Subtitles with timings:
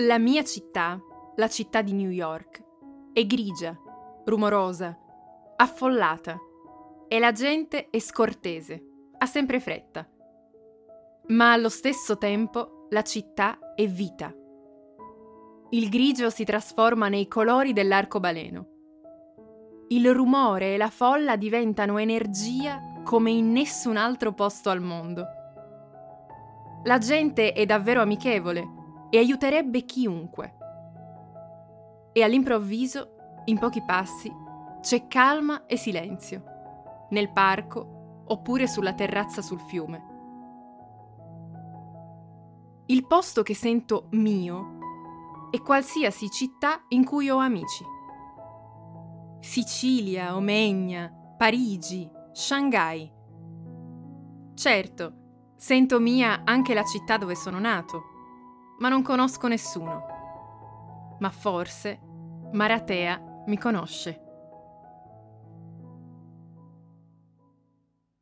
[0.00, 0.96] La mia città,
[1.34, 2.62] la città di New York,
[3.12, 3.76] è grigia,
[4.26, 4.96] rumorosa,
[5.56, 6.38] affollata
[7.08, 8.80] e la gente è scortese,
[9.18, 10.08] ha sempre fretta.
[11.30, 14.32] Ma allo stesso tempo la città è vita.
[15.70, 18.68] Il grigio si trasforma nei colori dell'arcobaleno.
[19.88, 25.24] Il rumore e la folla diventano energia come in nessun altro posto al mondo.
[26.84, 28.76] La gente è davvero amichevole
[29.10, 30.56] e aiuterebbe chiunque.
[32.12, 34.32] E all'improvviso, in pochi passi,
[34.80, 36.42] c'è calma e silenzio,
[37.10, 40.16] nel parco oppure sulla terrazza sul fiume.
[42.86, 44.76] Il posto che sento mio
[45.50, 47.84] è qualsiasi città in cui ho amici.
[49.40, 53.10] Sicilia, Omegna, Parigi, Shanghai.
[54.54, 55.12] Certo,
[55.56, 58.16] sento mia anche la città dove sono nato
[58.78, 61.16] ma non conosco nessuno.
[61.20, 62.00] Ma forse
[62.52, 64.22] Maratea mi conosce.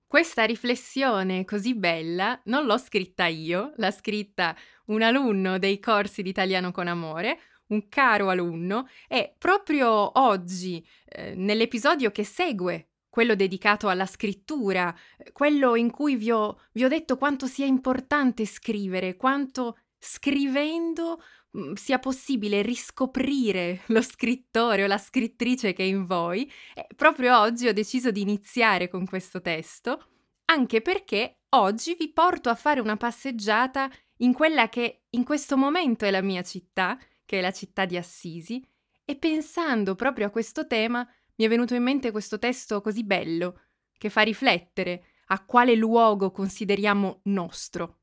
[0.06, 6.30] Questa riflessione così bella non l'ho scritta io, l'ha scritta un alunno dei corsi di
[6.30, 7.38] italiano con amore,
[7.68, 14.94] un caro alunno, e proprio oggi, eh, nell'episodio che segue, quello dedicato alla scrittura,
[15.32, 21.74] quello in cui vi ho, vi ho detto quanto sia importante scrivere, quanto scrivendo mhmm,
[21.74, 27.68] sia possibile riscoprire lo scrittore o la scrittrice che è in voi, e proprio oggi
[27.68, 30.08] ho deciso di iniziare con questo testo,
[30.46, 36.04] anche perché oggi vi porto a fare una passeggiata in quella che in questo momento
[36.04, 38.64] è la mia città, che è la città di Assisi,
[39.04, 43.60] e pensando proprio a questo tema mi è venuto in mente questo testo così bello,
[43.96, 48.00] che fa riflettere a quale luogo consideriamo nostro.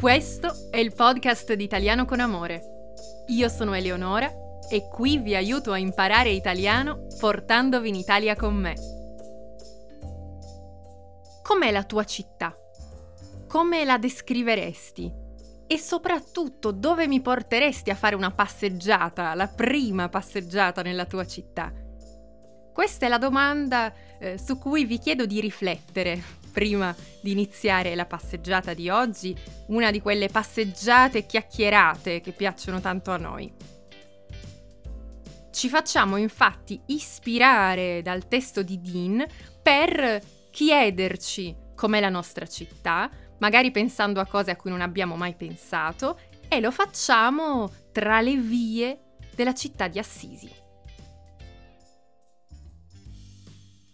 [0.00, 2.94] Questo è il podcast di Italiano con Amore.
[3.26, 4.32] Io sono Eleonora
[4.70, 8.74] e qui vi aiuto a imparare italiano portandovi in Italia con me.
[11.42, 12.56] Com'è la tua città?
[13.46, 15.12] Come la descriveresti?
[15.66, 21.70] E soprattutto dove mi porteresti a fare una passeggiata, la prima passeggiata nella tua città?
[22.72, 28.06] Questa è la domanda eh, su cui vi chiedo di riflettere prima di iniziare la
[28.06, 29.36] passeggiata di oggi,
[29.68, 33.52] una di quelle passeggiate chiacchierate che piacciono tanto a noi.
[35.50, 39.24] Ci facciamo infatti ispirare dal testo di Dean
[39.62, 45.34] per chiederci com'è la nostra città, magari pensando a cose a cui non abbiamo mai
[45.34, 46.18] pensato,
[46.48, 48.98] e lo facciamo tra le vie
[49.34, 50.50] della città di Assisi.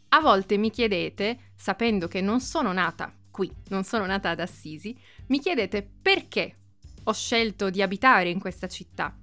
[0.09, 4.97] A volte mi chiedete, sapendo che non sono nata qui, non sono nata ad Assisi,
[5.27, 6.59] mi chiedete perché
[7.03, 9.19] ho scelto di abitare in questa città.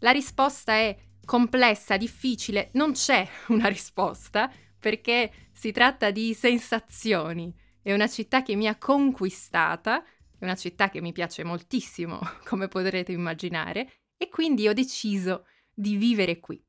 [0.00, 3.24] La risposta è complessa, difficile, non c'è
[3.54, 7.54] una risposta perché si tratta di sensazioni.
[7.80, 12.66] È una città che mi ha conquistata, è una città che mi piace moltissimo, come
[12.66, 16.60] potrete immaginare, e quindi ho deciso di vivere qui.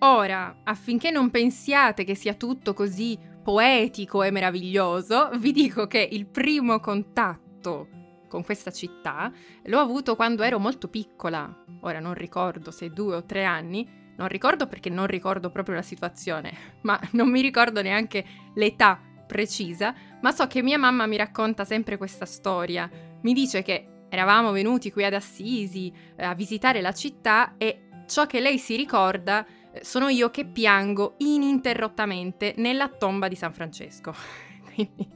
[0.00, 6.26] Ora, affinché non pensiate che sia tutto così poetico e meraviglioso, vi dico che il
[6.26, 7.88] primo contatto
[8.28, 9.32] con questa città
[9.64, 11.64] l'ho avuto quando ero molto piccola.
[11.80, 15.82] Ora non ricordo se due o tre anni, non ricordo perché non ricordo proprio la
[15.82, 21.64] situazione, ma non mi ricordo neanche l'età precisa, ma so che mia mamma mi racconta
[21.64, 22.88] sempre questa storia.
[23.22, 28.26] Mi dice che eravamo venuti qui ad Assisi eh, a visitare la città e ciò
[28.26, 29.44] che lei si ricorda
[29.82, 34.14] sono io che piango ininterrottamente nella tomba di San Francesco.
[34.74, 35.08] Quindi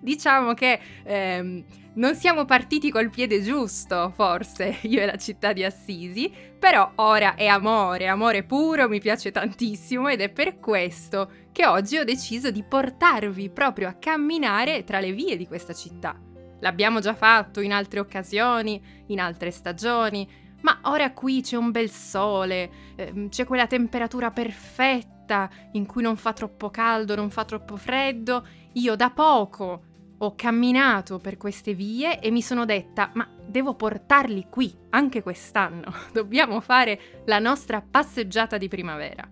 [0.00, 5.64] diciamo che ehm, non siamo partiti col piede giusto, forse, io e la città di
[5.64, 11.66] Assisi, però ora è amore, amore puro, mi piace tantissimo ed è per questo che
[11.66, 16.18] oggi ho deciso di portarvi proprio a camminare tra le vie di questa città.
[16.60, 20.28] L'abbiamo già fatto in altre occasioni, in altre stagioni,
[20.62, 26.16] ma ora qui c'è un bel sole, ehm, c'è quella temperatura perfetta in cui non
[26.16, 28.46] fa troppo caldo, non fa troppo freddo.
[28.74, 29.84] Io da poco
[30.18, 35.92] ho camminato per queste vie e mi sono detta, ma devo portarli qui anche quest'anno.
[36.12, 39.26] Dobbiamo fare la nostra passeggiata di primavera.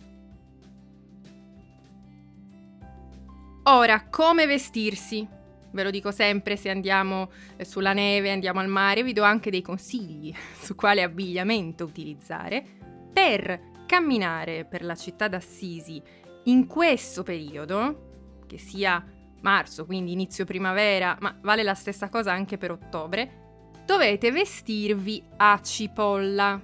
[3.64, 5.28] Ora, come vestirsi?
[5.70, 9.50] Ve lo dico sempre, se andiamo eh, sulla neve, andiamo al mare, vi do anche
[9.50, 12.64] dei consigli su quale abbigliamento utilizzare
[13.12, 16.00] per camminare per la città d'Assisi
[16.44, 19.04] in questo periodo, che sia
[19.40, 23.46] marzo, quindi inizio primavera, ma vale la stessa cosa anche per ottobre,
[23.84, 26.60] dovete vestirvi a cipolla.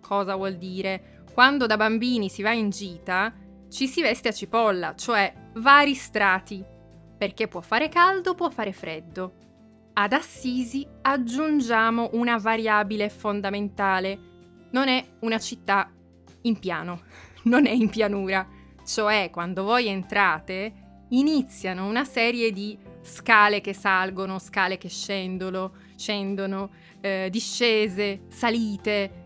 [0.00, 1.22] Cosa vuol dire?
[1.32, 3.32] Quando da bambini si va in gita,
[3.70, 6.64] ci si veste a cipolla, cioè vari strati,
[7.22, 9.34] perché può fare caldo, può fare freddo.
[9.92, 14.18] Ad Assisi aggiungiamo una variabile fondamentale.
[14.72, 15.88] Non è una città
[16.40, 17.02] in piano,
[17.46, 18.44] non è in pianura,
[18.84, 26.70] cioè quando voi entrate iniziano una serie di scale che salgono, scale che scendono, scendono,
[27.00, 29.21] eh, discese, salite.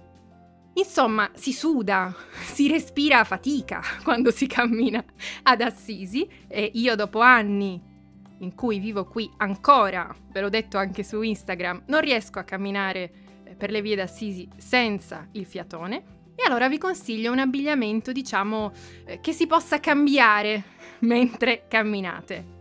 [0.76, 2.14] Insomma, si suda,
[2.44, 5.02] si respira a fatica quando si cammina
[5.44, 7.94] ad Assisi e io dopo anni
[8.40, 13.12] in cui vivo qui ancora, ve l'ho detto anche su Instagram, non riesco a camminare
[13.44, 16.14] eh, per le vie d'Assisi senza il fiatone.
[16.34, 18.70] E allora vi consiglio un abbigliamento, diciamo,
[19.06, 20.62] eh, che si possa cambiare
[21.00, 22.54] mentre camminate.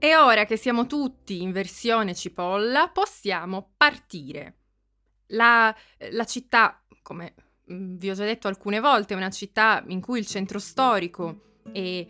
[0.00, 4.57] E ora che siamo tutti in versione cipolla, possiamo partire.
[5.28, 5.74] La,
[6.10, 7.34] la città, come
[7.72, 11.60] mm, vi ho già detto alcune volte, è una città in cui il centro storico
[11.72, 12.06] è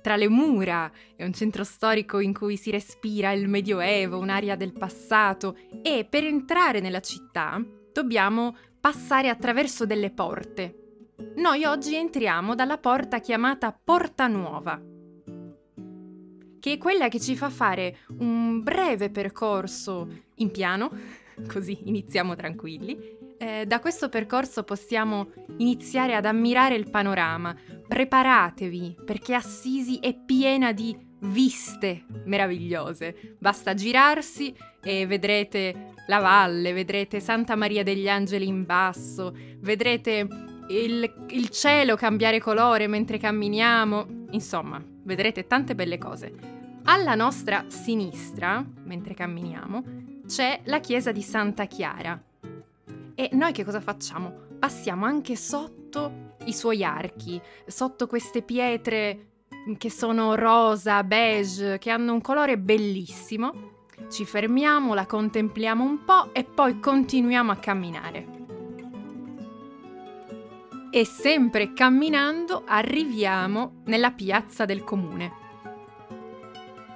[0.00, 4.72] tra le mura, è un centro storico in cui si respira il Medioevo, un'aria del
[4.72, 7.60] passato e per entrare nella città
[7.92, 11.12] dobbiamo passare attraverso delle porte.
[11.36, 14.94] Noi oggi entriamo dalla porta chiamata Porta Nuova
[16.66, 20.90] che è quella che ci fa fare un breve percorso in piano,
[21.48, 23.24] così iniziamo tranquilli.
[23.38, 27.54] Eh, da questo percorso possiamo iniziare ad ammirare il panorama.
[27.86, 33.36] Preparatevi perché Assisi è piena di viste meravigliose.
[33.38, 40.26] Basta girarsi e vedrete la valle, vedrete Santa Maria degli Angeli in basso, vedrete
[40.68, 44.24] il, il cielo cambiare colore mentre camminiamo.
[44.30, 46.32] Insomma, vedrete tante belle cose.
[46.84, 49.84] Alla nostra sinistra, mentre camminiamo,
[50.26, 52.20] c'è la chiesa di Santa Chiara.
[53.14, 54.44] E noi che cosa facciamo?
[54.58, 59.28] Passiamo anche sotto i suoi archi, sotto queste pietre
[59.78, 63.74] che sono rosa, beige, che hanno un colore bellissimo.
[64.10, 68.26] Ci fermiamo, la contempliamo un po' e poi continuiamo a camminare.
[70.90, 75.44] E sempre camminando arriviamo nella piazza del comune.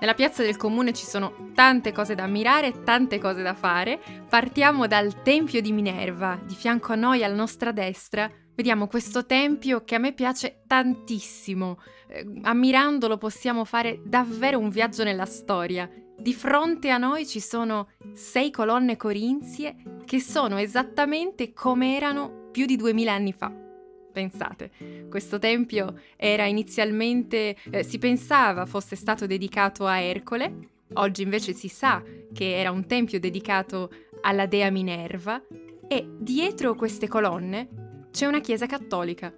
[0.01, 4.01] Nella piazza del comune ci sono tante cose da ammirare, tante cose da fare.
[4.27, 8.31] Partiamo dal Tempio di Minerva, di fianco a noi, alla nostra destra.
[8.55, 11.79] Vediamo questo tempio che a me piace tantissimo.
[12.09, 15.87] Eh, ammirandolo possiamo fare davvero un viaggio nella storia.
[16.17, 19.77] Di fronte a noi ci sono sei colonne corinzie
[20.07, 23.70] che sono esattamente come erano più di duemila anni fa.
[24.13, 24.71] Pensate,
[25.09, 31.69] questo tempio era inizialmente, eh, si pensava fosse stato dedicato a Ercole, oggi invece si
[31.69, 32.03] sa
[32.33, 33.91] che era un tempio dedicato
[34.23, 35.41] alla dea Minerva
[35.87, 39.33] e dietro queste colonne c'è una chiesa cattolica.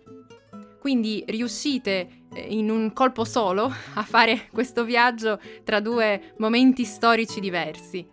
[0.80, 7.40] Quindi riuscite eh, in un colpo solo a fare questo viaggio tra due momenti storici
[7.40, 8.08] diversi.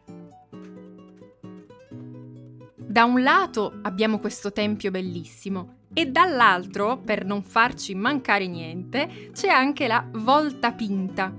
[2.76, 9.50] Da un lato abbiamo questo tempio bellissimo e dall'altro, per non farci mancare niente, c'è
[9.50, 11.30] anche la volta pinta.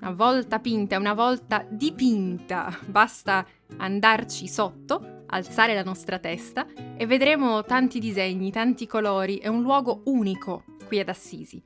[0.00, 6.66] Una volta pinta è una volta dipinta, basta andarci sotto, alzare la nostra testa
[6.96, 11.62] e vedremo tanti disegni, tanti colori, è un luogo unico qui ad Assisi.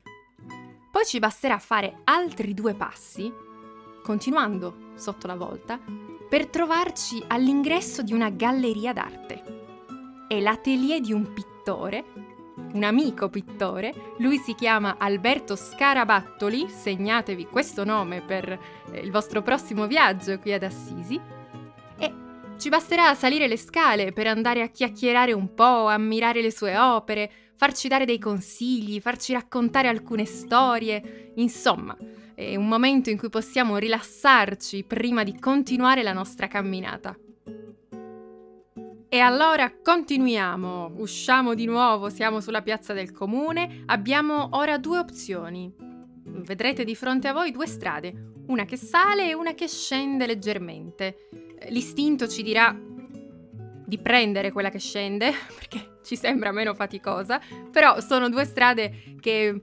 [0.91, 3.33] Poi ci basterà fare altri due passi,
[4.03, 5.79] continuando sotto la volta,
[6.29, 10.25] per trovarci all'ingresso di una galleria d'arte.
[10.27, 12.03] È l'atelier di un pittore pittore,
[12.73, 18.49] un amico pittore, lui si chiama Alberto Scarabattoli, segnatevi questo nome per
[18.91, 21.19] eh, il vostro prossimo viaggio qui ad Assisi,
[21.99, 22.13] e
[22.57, 27.31] ci basterà salire le scale per andare a chiacchierare un po', ammirare le sue opere,
[27.55, 31.95] farci dare dei consigli, farci raccontare alcune storie, insomma,
[32.33, 37.15] è un momento in cui possiamo rilassarci prima di continuare la nostra camminata.
[39.13, 45.69] E allora continuiamo, usciamo di nuovo, siamo sulla piazza del comune, abbiamo ora due opzioni.
[46.23, 51.27] Vedrete di fronte a voi due strade, una che sale e una che scende leggermente.
[51.67, 58.29] L'istinto ci dirà di prendere quella che scende, perché ci sembra meno faticosa, però sono
[58.29, 59.61] due strade che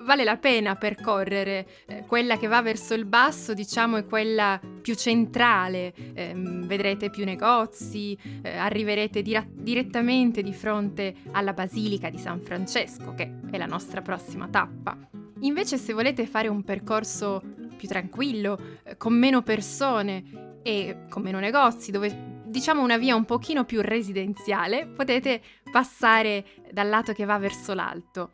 [0.00, 1.68] vale la pena percorrere.
[1.86, 5.92] Eh, quella che va verso il basso, diciamo, è quella più centrale.
[6.14, 13.12] Eh, vedrete più negozi, eh, arriverete dira- direttamente di fronte alla Basilica di San Francesco,
[13.12, 14.96] che è la nostra prossima tappa.
[15.40, 17.42] Invece se volete fare un percorso
[17.76, 23.26] più tranquillo, eh, con meno persone e con meno negozi, dove diciamo una via un
[23.26, 28.32] pochino più residenziale, potete passare dal lato che va verso l'alto.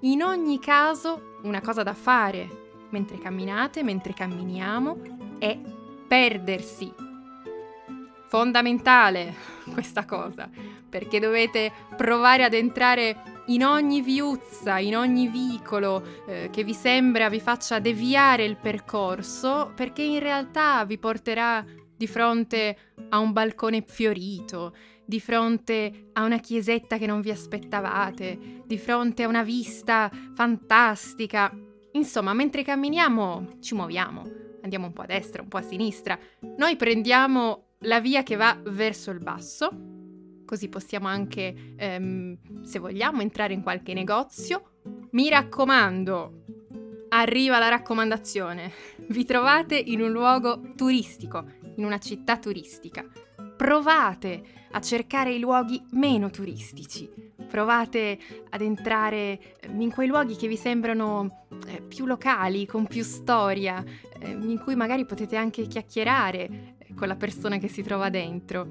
[0.00, 5.58] In ogni caso, una cosa da fare mentre camminate, mentre camminiamo, è
[6.06, 6.92] perdersi.
[8.28, 9.34] Fondamentale
[9.72, 10.48] questa cosa,
[10.88, 17.28] perché dovete provare ad entrare in ogni viuzza, in ogni vicolo eh, che vi sembra
[17.28, 21.64] vi faccia deviare il percorso, perché in realtà vi porterà
[21.96, 22.76] di fronte
[23.08, 29.24] a un balcone fiorito, di fronte a una chiesetta che non vi aspettavate, di fronte
[29.24, 31.52] a una vista fantastica.
[31.92, 34.30] Insomma, mentre camminiamo ci muoviamo,
[34.62, 36.18] andiamo un po' a destra, un po' a sinistra,
[36.56, 39.70] noi prendiamo la via che va verso il basso,
[40.44, 44.78] così possiamo anche, ehm, se vogliamo, entrare in qualche negozio.
[45.12, 46.44] Mi raccomando,
[47.08, 48.72] arriva la raccomandazione,
[49.08, 51.44] vi trovate in un luogo turistico,
[51.76, 53.04] in una città turistica.
[53.60, 57.06] Provate a cercare i luoghi meno turistici,
[57.46, 63.84] provate ad entrare in quei luoghi che vi sembrano eh, più locali, con più storia,
[64.18, 68.66] eh, in cui magari potete anche chiacchierare eh, con la persona che si trova dentro.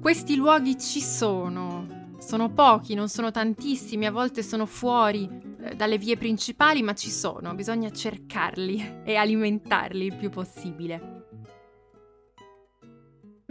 [0.00, 5.28] Questi luoghi ci sono, sono pochi, non sono tantissimi, a volte sono fuori
[5.74, 11.11] dalle vie principali, ma ci sono, bisogna cercarli e alimentarli il più possibile.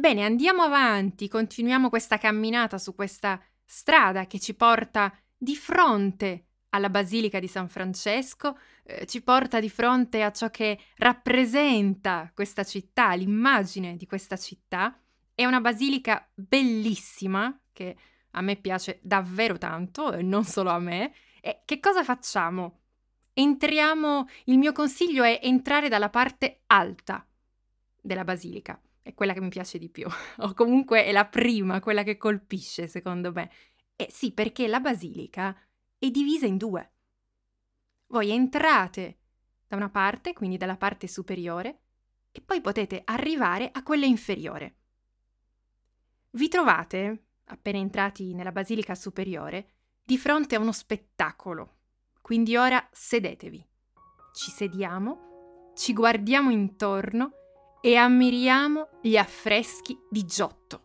[0.02, 6.90] Bene, andiamo avanti, continuiamo questa camminata su questa strada che ci porta di fronte alla
[6.90, 13.14] Basilica di San Francesco, eh, ci porta di fronte a ciò che rappresenta questa città,
[13.14, 15.00] l'immagine di questa città.
[15.36, 17.96] È una basilica bellissima che
[18.32, 21.14] a me piace davvero tanto, e non solo a me.
[21.42, 22.80] E che cosa facciamo?
[23.34, 27.24] Entriamo, il mio consiglio è entrare dalla parte alta
[28.02, 32.04] della basilica è quella che mi piace di più, o comunque è la prima, quella
[32.04, 33.52] che colpisce secondo me.
[33.96, 35.56] E sì, perché la basilica
[35.98, 36.92] è divisa in due.
[38.08, 39.20] Voi entrate
[39.68, 41.80] da una parte, quindi dalla parte superiore,
[42.32, 44.76] e poi potete arrivare a quella inferiore.
[46.32, 51.78] Vi trovate, appena entrati nella basilica superiore, di fronte a uno spettacolo.
[52.22, 53.66] Quindi ora sedetevi.
[54.34, 57.41] Ci sediamo, ci guardiamo intorno
[57.82, 60.84] e ammiriamo gli affreschi di Giotto.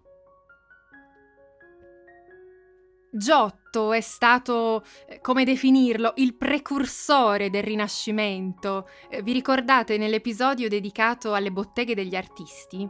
[3.17, 8.89] Giotto è stato, eh, come definirlo, il precursore del Rinascimento.
[9.09, 12.89] Eh, vi ricordate nell'episodio dedicato alle botteghe degli artisti?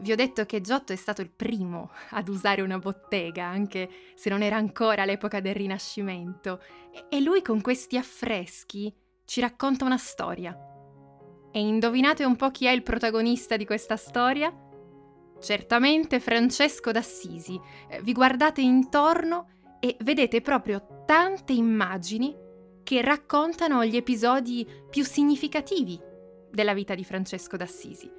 [0.00, 4.30] Vi ho detto che Giotto è stato il primo ad usare una bottega, anche se
[4.30, 6.60] non era ancora l'epoca del Rinascimento.
[7.08, 8.92] E lui con questi affreschi
[9.24, 10.56] ci racconta una storia.
[11.50, 14.52] E indovinate un po' chi è il protagonista di questa storia?
[15.40, 17.58] Certamente Francesco d'Assisi.
[17.88, 19.48] Eh, vi guardate intorno
[19.80, 22.36] e vedete proprio tante immagini
[22.82, 26.00] che raccontano gli episodi più significativi
[26.50, 28.10] della vita di Francesco d'Assisi.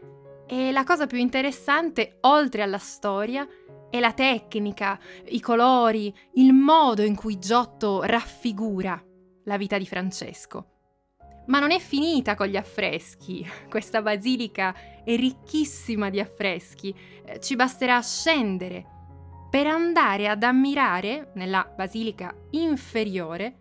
[0.48, 3.48] E la cosa più interessante, oltre alla storia,
[3.90, 9.04] è la tecnica, i colori, il modo in cui Giotto raffigura
[9.44, 10.79] la vita di Francesco.
[11.50, 13.46] Ma non è finita con gli affreschi.
[13.70, 16.96] Questa basilica è ricchissima di affreschi.
[17.26, 18.98] Eh, ci basterà scendere
[19.50, 23.58] per andare ad ammirare, nella basilica inferiore,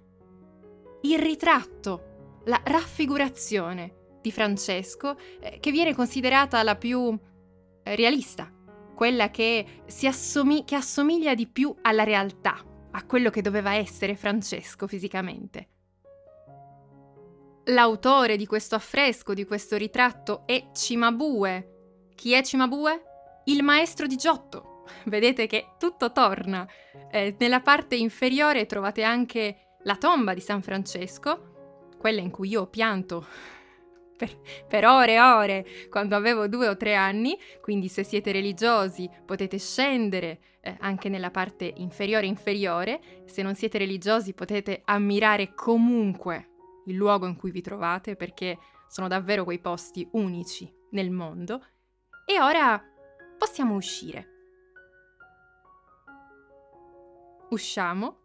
[1.02, 7.18] il ritratto, la raffigurazione di Francesco, eh, che viene considerata la più
[7.82, 8.52] eh, realista,
[8.94, 14.86] quella che, assomi- che assomiglia di più alla realtà, a quello che doveva essere Francesco
[14.86, 15.68] fisicamente.
[17.70, 22.06] L'autore di questo affresco, di questo ritratto, è Cimabue.
[22.14, 23.02] Chi è Cimabue?
[23.44, 24.84] Il maestro di Giotto.
[25.04, 26.66] Vedete che tutto torna.
[27.10, 32.62] Eh, nella parte inferiore trovate anche la tomba di San Francesco, quella in cui io
[32.62, 33.26] ho pianto
[34.16, 34.34] per,
[34.66, 39.58] per, ore e ore quando avevo due o tre anni, quindi se siete religiosi potete
[39.58, 46.52] scendere eh, anche nella parte inferiore inferiore, se non siete religiosi potete ammirare comunque
[46.88, 51.64] il luogo in cui vi trovate perché sono davvero quei posti unici nel mondo.
[52.24, 52.82] E ora
[53.38, 54.36] possiamo uscire.
[57.50, 58.16] Usciamo,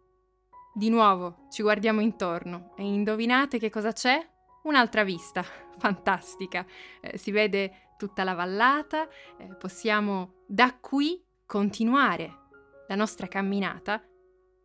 [0.74, 4.18] di nuovo ci guardiamo intorno e indovinate che cosa c'è?
[4.64, 5.42] Un'altra vista,
[5.78, 6.66] fantastica.
[7.00, 12.42] Eh, si vede tutta la vallata, eh, possiamo da qui continuare
[12.88, 14.02] la nostra camminata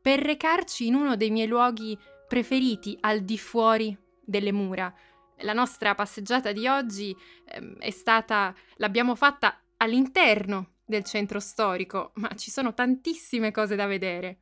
[0.02, 1.98] per recarci in uno dei miei luoghi
[2.30, 4.94] preferiti al di fuori delle mura.
[5.40, 12.30] La nostra passeggiata di oggi ehm, è stata, l'abbiamo fatta all'interno del centro storico, ma
[12.36, 14.42] ci sono tantissime cose da vedere.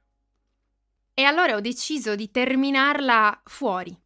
[1.14, 3.98] E allora ho deciso di terminarla fuori,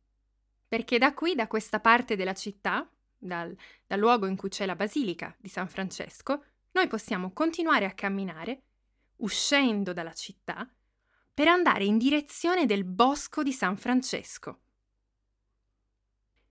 [0.68, 3.56] perché da qui, da questa parte della città, dal,
[3.88, 8.62] dal luogo in cui c'è la Basilica di San Francesco, noi possiamo continuare a camminare,
[9.18, 10.70] uscendo dalla città,
[11.42, 14.60] per andare in direzione del bosco di San Francesco.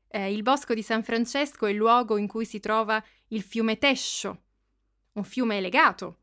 [0.09, 3.79] Eh, il bosco di San Francesco è il luogo in cui si trova il fiume
[3.79, 4.43] Tescio,
[5.13, 6.17] un fiume legato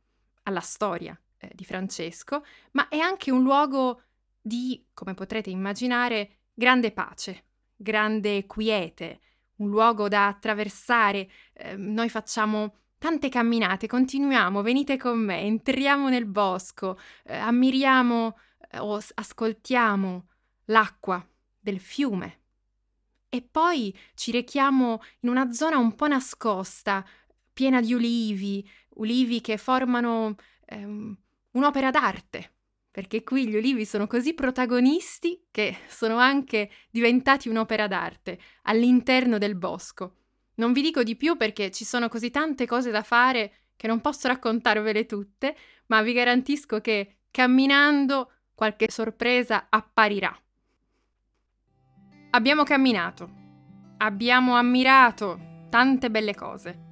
[0.43, 4.01] alla storia eh, di Francesco, ma è anche un luogo
[4.41, 9.21] di, come potrete immaginare, grande pace, grande quiete,
[9.59, 11.31] un luogo da attraversare.
[11.53, 18.35] Eh, noi facciamo tante camminate, continuiamo, venite con me, entriamo nel bosco, eh, ammiriamo
[18.79, 20.27] o ascoltiamo
[20.65, 21.25] l'acqua
[21.59, 22.41] del fiume.
[23.29, 27.05] E poi ci rechiamo in una zona un po' nascosta,
[27.51, 31.17] piena di ulivi, ulivi che formano ehm,
[31.51, 32.53] un'opera d'arte,
[32.91, 39.55] perché qui gli ulivi sono così protagonisti che sono anche diventati un'opera d'arte all'interno del
[39.55, 40.15] bosco.
[40.55, 44.01] Non vi dico di più perché ci sono così tante cose da fare che non
[44.01, 45.55] posso raccontarvele tutte,
[45.87, 50.35] ma vi garantisco che camminando qualche sorpresa apparirà.
[52.31, 53.29] Abbiamo camminato,
[53.97, 56.85] abbiamo ammirato tante belle cose.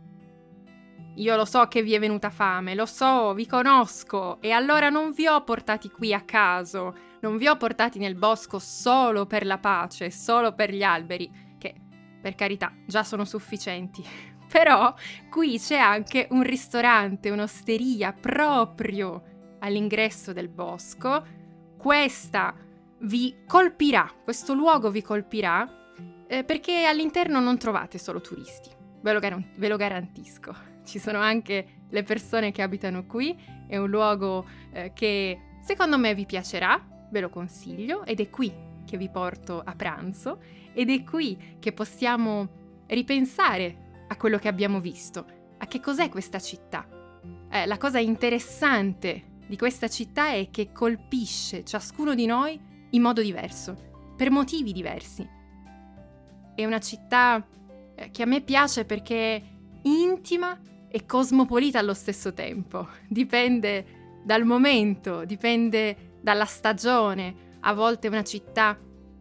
[1.16, 5.12] Io lo so che vi è venuta fame, lo so, vi conosco, e allora non
[5.12, 9.58] vi ho portati qui a caso, non vi ho portati nel bosco solo per la
[9.58, 11.74] pace, solo per gli alberi, che
[12.22, 14.06] per carità già sono sufficienti.
[14.48, 14.94] Però
[15.32, 21.35] qui c'è anche un ristorante, un'osteria proprio all'ingresso del bosco.
[21.86, 22.56] Questa
[23.02, 25.94] vi colpirà, questo luogo vi colpirà,
[26.26, 31.20] eh, perché all'interno non trovate solo turisti, ve lo, gar- ve lo garantisco ci sono
[31.20, 37.08] anche le persone che abitano qui, è un luogo eh, che secondo me vi piacerà,
[37.12, 38.52] ve lo consiglio ed è qui
[38.84, 40.42] che vi porto a pranzo
[40.74, 45.24] ed è qui che possiamo ripensare a quello che abbiamo visto,
[45.60, 46.88] a che cos'è questa città.
[47.52, 52.60] Eh, la cosa interessante di questa città è che colpisce ciascuno di noi
[52.92, 55.28] in modo diverso, per motivi diversi.
[56.56, 57.46] È una città
[57.96, 59.44] eh, che a me piace perché è
[59.84, 62.88] intima e cosmopolita allo stesso tempo.
[63.08, 67.54] Dipende dal momento, dipende dalla stagione.
[67.62, 68.80] A volte è una città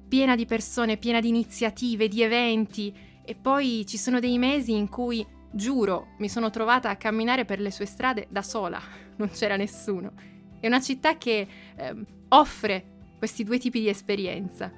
[0.09, 4.89] piena di persone, piena di iniziative, di eventi e poi ci sono dei mesi in
[4.89, 8.81] cui, giuro, mi sono trovata a camminare per le sue strade da sola,
[9.17, 10.13] non c'era nessuno.
[10.61, 11.95] È una città che eh,
[12.29, 14.71] offre questi due tipi di esperienza.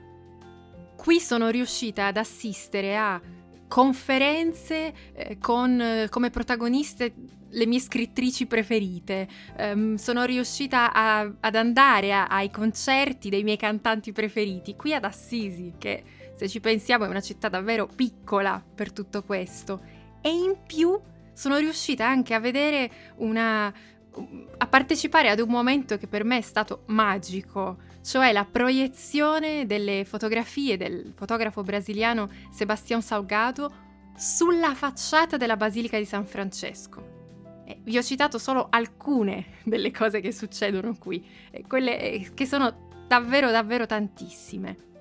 [0.96, 3.20] Qui sono riuscita ad assistere a
[3.68, 7.14] conferenze eh, con eh, come protagoniste
[7.48, 9.28] le mie scrittrici preferite.
[9.58, 15.04] Um, sono riuscita a, ad andare a, ai concerti dei miei cantanti preferiti qui ad
[15.04, 16.02] Assisi, che
[16.36, 19.80] se ci pensiamo è una città davvero piccola per tutto questo.
[20.26, 21.00] E in più
[21.32, 26.40] sono riuscita anche a vedere una, a partecipare ad un momento che per me è
[26.40, 33.72] stato magico, cioè la proiezione delle fotografie del fotografo brasiliano Sebastião Salgado
[34.16, 37.62] sulla facciata della Basilica di San Francesco.
[37.84, 41.24] Vi ho citato solo alcune delle cose che succedono qui,
[41.68, 44.95] quelle eh, che sono davvero davvero tantissime.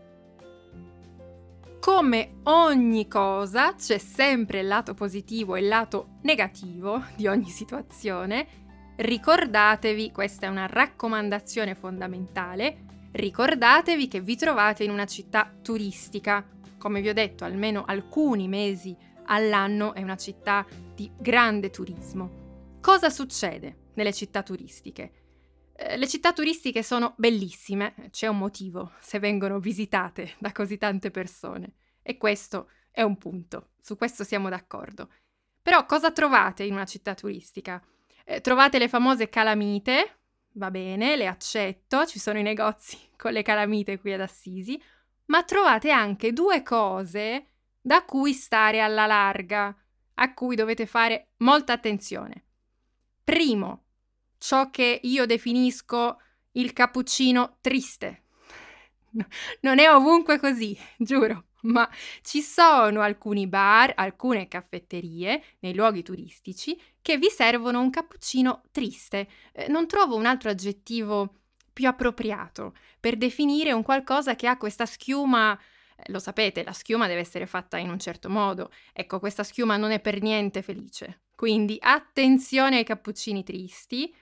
[1.85, 8.47] Come ogni cosa c'è sempre il lato positivo e il lato negativo di ogni situazione
[8.95, 16.43] Ricordatevi, questa è una raccomandazione fondamentale, ricordatevi che vi trovate in una città turistica.
[16.79, 22.77] Come vi ho detto, almeno alcuni mesi all'anno è una città di grande turismo.
[22.81, 25.24] Cosa succede nelle città turistiche?
[25.77, 31.11] Eh, le città turistiche sono bellissime, c'è un motivo se vengono visitate da così tante
[31.11, 31.73] persone.
[32.01, 35.09] E questo è un punto, su questo siamo d'accordo.
[35.61, 37.83] Però cosa trovate in una città turistica?
[38.23, 40.19] Eh, trovate le famose calamite,
[40.53, 44.81] va bene, le accetto, ci sono i negozi con le calamite qui ad Assisi,
[45.25, 47.47] ma trovate anche due cose
[47.81, 49.75] da cui stare alla larga,
[50.15, 52.43] a cui dovete fare molta attenzione.
[53.23, 53.84] Primo,
[54.45, 58.21] ciò che io definisco il cappuccino triste.
[59.61, 61.89] Non è ovunque così, giuro ma
[62.21, 69.27] ci sono alcuni bar, alcune caffetterie nei luoghi turistici che vi servono un cappuccino triste.
[69.51, 71.41] Eh, non trovo un altro aggettivo
[71.73, 75.57] più appropriato per definire un qualcosa che ha questa schiuma
[75.97, 78.71] eh, lo sapete, la schiuma deve essere fatta in un certo modo.
[78.93, 81.21] Ecco, questa schiuma non è per niente felice.
[81.35, 84.13] Quindi attenzione ai cappuccini tristi,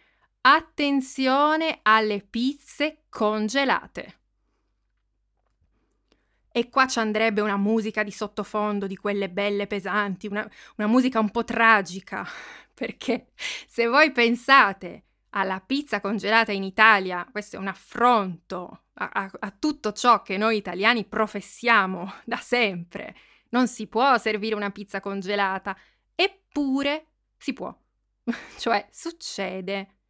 [0.45, 4.19] attenzione alle pizze congelate.
[6.51, 11.19] E qua ci andrebbe una musica di sottofondo, di quelle belle pesanti, una, una musica
[11.19, 12.27] un po' tragica,
[12.73, 13.32] perché
[13.67, 19.51] se voi pensate alla pizza congelata in Italia, questo è un affronto a, a, a,
[19.58, 23.15] tutto ciò che noi italiani professiamo da sempre.
[23.49, 25.75] Non si può servire una pizza congelata,
[26.13, 27.75] eppure si può.
[28.60, 30.02] cioè succede.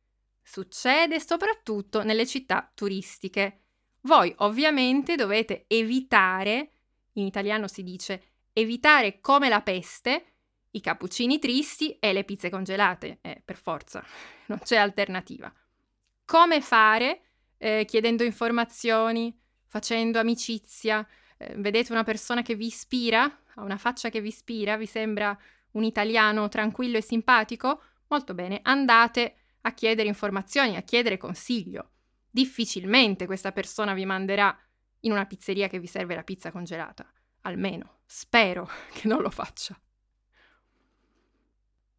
[0.44, 3.62] Succede soprattutto nelle città turistiche.
[4.02, 6.70] Voi ovviamente dovete evitare,
[7.14, 10.26] in italiano si dice evitare come la peste,
[10.72, 14.04] i cappuccini tristi e le pizze congelate, eh, per forza,
[14.48, 15.52] non c'è alternativa.
[16.26, 17.22] Come fare?
[17.58, 19.36] Eh, chiedendo informazioni,
[19.68, 21.08] facendo amicizia.
[21.38, 23.24] Eh, vedete una persona che vi ispira?
[23.56, 24.76] Ha una faccia che vi ispira?
[24.76, 25.38] Vi sembra
[25.72, 27.82] un italiano tranquillo e simpatico?
[28.08, 31.92] Molto bene, andate a chiedere informazioni, a chiedere consiglio.
[32.30, 34.58] Difficilmente questa persona vi manderà
[35.02, 37.06] in una pizzeria che vi serve la pizza congelata.
[37.42, 39.78] Almeno, spero che non lo faccia.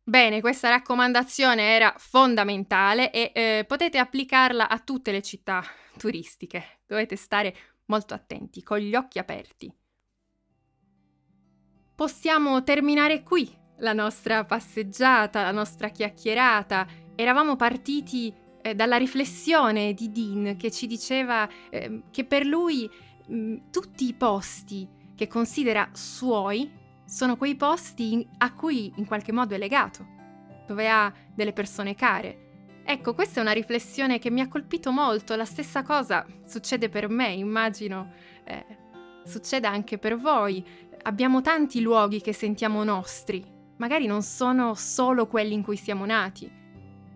[0.06, 5.64] Bene, questa raccomandazione era fondamentale e eh, potete applicarla a tutte le città
[5.96, 6.80] turistiche.
[6.86, 9.74] Dovete stare molto attenti, con gli occhi aperti.
[11.94, 16.86] Possiamo terminare qui la nostra passeggiata, la nostra chiacchierata.
[17.16, 22.90] Eravamo partiti eh, dalla riflessione di Dean che ci diceva eh, che per lui
[23.26, 26.70] mh, tutti i posti che considera suoi
[27.04, 30.06] sono quei posti a cui in qualche modo è legato,
[30.66, 32.82] dove ha delle persone care.
[32.84, 37.08] Ecco, questa è una riflessione che mi ha colpito molto, la stessa cosa succede per
[37.08, 38.12] me, immagino
[38.44, 38.64] eh,
[39.24, 40.64] succeda anche per voi.
[41.02, 43.44] Abbiamo tanti luoghi che sentiamo nostri,
[43.76, 46.62] magari non sono solo quelli in cui siamo nati.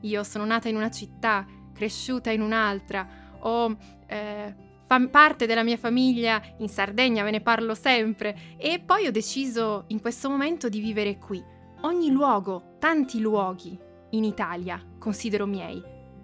[0.02, 4.54] Io sono nata in una città, cresciuta in un'altra, ho eh,
[4.88, 9.84] fa parte della mia famiglia in Sardegna, ve ne parlo sempre, e poi ho deciso
[9.88, 11.44] in questo momento di vivere qui.
[11.82, 13.78] Ogni luogo, tanti luoghi
[14.10, 15.80] in Italia considero miei.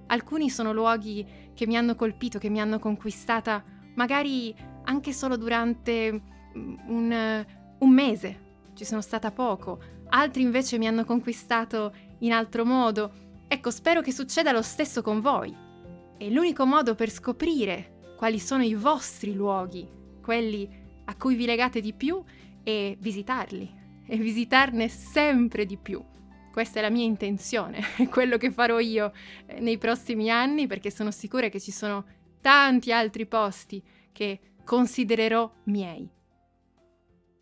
[0.06, 3.62] Alcuni sono luoghi che mi hanno colpito, che mi hanno conquistata,
[3.96, 6.12] magari anche solo durante
[6.56, 7.46] mm, un,
[7.78, 8.40] un mese,
[8.74, 13.12] ci sono stata poco, altri invece mi hanno conquistato in altro modo.
[13.46, 15.54] Ecco, spero che succeda lo stesso con voi.
[16.16, 19.88] E l'unico modo per scoprire quali sono i vostri luoghi,
[20.22, 20.68] quelli
[21.04, 22.22] a cui vi legate di più
[22.62, 26.02] e visitarli e visitarne sempre di più.
[26.52, 29.12] Questa è la mia intenzione, è quello che farò io
[29.46, 32.04] eh, nei prossimi anni perché sono sicura che ci sono
[32.40, 36.08] tanti altri posti che considererò miei.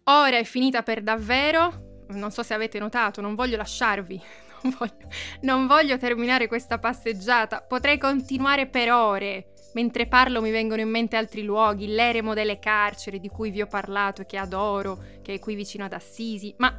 [0.05, 4.21] Ora è finita per davvero, non so se avete notato, non voglio lasciarvi,
[4.63, 5.09] non voglio,
[5.41, 11.17] non voglio terminare questa passeggiata, potrei continuare per ore Mentre parlo mi vengono in mente
[11.17, 15.39] altri luoghi, l'eremo delle carceri di cui vi ho parlato e che adoro, che è
[15.39, 16.79] qui vicino ad Assisi, ma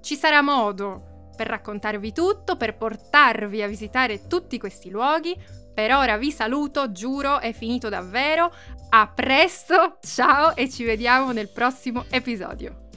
[0.00, 5.36] ci sarà modo per raccontarvi tutto, per portarvi a visitare tutti questi luoghi.
[5.74, 8.52] Per ora vi saluto, giuro, è finito davvero.
[8.90, 12.87] A presto, ciao e ci vediamo nel prossimo episodio.